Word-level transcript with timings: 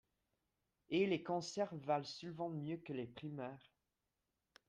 Hé! 0.89 1.05
les 1.05 1.21
conserves 1.21 1.77
valent 1.85 2.03
souvent 2.05 2.49
mieux 2.49 2.77
que 2.77 2.91
les 2.91 3.05
primeurs! 3.05 3.71